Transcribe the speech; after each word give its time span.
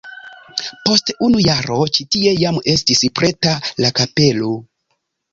Post 0.89 1.11
unu 1.25 1.41
jaro 1.47 1.75
ĉi 1.97 2.05
tie 2.15 2.31
jam 2.43 2.57
estis 2.73 3.03
preta 3.19 3.53
la 3.85 3.93
kapelo. 4.01 4.49